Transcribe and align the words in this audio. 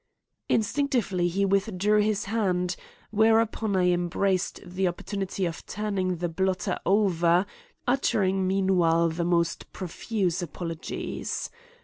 Instinctively, 0.49 1.27
he 1.27 1.45
withdrew 1.45 2.01
his 2.01 2.25
hand; 2.25 2.75
whereupon 3.11 3.75
I 3.75 3.89
embraced 3.89 4.59
the 4.65 4.87
opportunity 4.87 5.45
of 5.45 5.63
turning 5.67 6.15
the 6.15 6.27
blotter 6.27 6.79
over, 6.87 7.45
uttering 7.87 8.47
meanwhile 8.47 9.09
the 9.09 9.25
most 9.25 9.71
profuse 9.71 10.41
apologies. 10.41 11.51